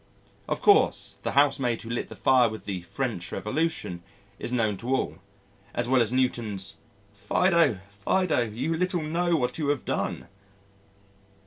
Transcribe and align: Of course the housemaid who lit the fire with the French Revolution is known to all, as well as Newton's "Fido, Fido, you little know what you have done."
Of 0.49 0.63
course 0.63 1.19
the 1.21 1.33
housemaid 1.33 1.83
who 1.83 1.89
lit 1.91 2.09
the 2.09 2.15
fire 2.15 2.49
with 2.49 2.65
the 2.65 2.81
French 2.81 3.31
Revolution 3.31 4.01
is 4.39 4.51
known 4.51 4.75
to 4.77 4.87
all, 4.89 5.19
as 5.75 5.87
well 5.87 6.01
as 6.01 6.11
Newton's 6.11 6.77
"Fido, 7.13 7.81
Fido, 7.87 8.39
you 8.41 8.75
little 8.75 9.03
know 9.03 9.35
what 9.35 9.59
you 9.59 9.67
have 9.67 9.85
done." 9.85 10.27